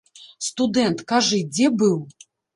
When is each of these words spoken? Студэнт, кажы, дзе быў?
Студэнт, 0.45 1.03
кажы, 1.13 1.43
дзе 1.53 1.71
быў? 1.85 1.95